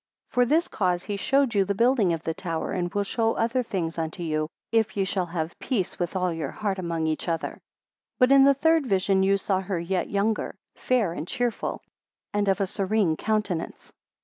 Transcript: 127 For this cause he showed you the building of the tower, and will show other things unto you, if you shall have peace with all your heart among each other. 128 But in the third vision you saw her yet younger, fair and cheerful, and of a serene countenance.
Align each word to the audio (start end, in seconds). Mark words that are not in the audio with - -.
127 0.33 0.33
For 0.33 0.45
this 0.55 0.67
cause 0.67 1.03
he 1.03 1.15
showed 1.15 1.53
you 1.53 1.63
the 1.63 1.75
building 1.75 2.11
of 2.11 2.23
the 2.23 2.33
tower, 2.33 2.71
and 2.71 2.91
will 2.91 3.03
show 3.03 3.33
other 3.33 3.61
things 3.61 3.99
unto 3.99 4.23
you, 4.23 4.47
if 4.71 4.97
you 4.97 5.05
shall 5.05 5.27
have 5.27 5.59
peace 5.59 5.99
with 5.99 6.15
all 6.15 6.33
your 6.33 6.49
heart 6.49 6.79
among 6.79 7.05
each 7.05 7.27
other. 7.29 7.61
128 8.17 8.17
But 8.17 8.31
in 8.31 8.43
the 8.43 8.55
third 8.55 8.87
vision 8.87 9.21
you 9.21 9.37
saw 9.37 9.59
her 9.61 9.79
yet 9.79 10.09
younger, 10.09 10.55
fair 10.73 11.13
and 11.13 11.27
cheerful, 11.27 11.83
and 12.33 12.47
of 12.49 12.59
a 12.59 12.65
serene 12.65 13.15
countenance. 13.15 13.93